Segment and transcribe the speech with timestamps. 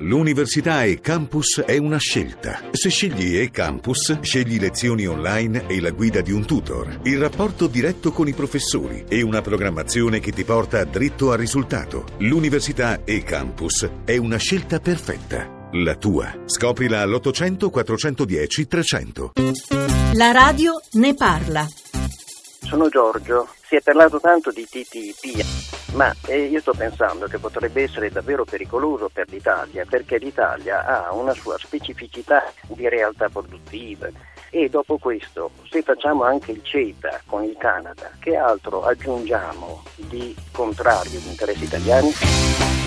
[0.00, 2.60] L'università e campus è una scelta.
[2.70, 7.66] Se scegli e campus, scegli lezioni online e la guida di un tutor, il rapporto
[7.66, 12.04] diretto con i professori e una programmazione che ti porta dritto al risultato.
[12.18, 15.68] L'università e campus è una scelta perfetta.
[15.72, 16.32] La tua.
[16.44, 19.32] Scoprila all'800 410 300.
[20.14, 21.66] La radio ne parla.
[22.60, 23.48] Sono Giorgio.
[23.66, 25.44] Si è parlato tanto di TTIP,
[25.92, 31.12] ma eh, io sto pensando che potrebbe essere davvero pericoloso per l'Italia, perché l'Italia ha
[31.12, 34.12] una sua specificità di realtà produttive.
[34.50, 40.34] E dopo questo, se facciamo anche il CETA con il Canada, che altro aggiungiamo di
[40.52, 42.77] contrario agli interessi italiani?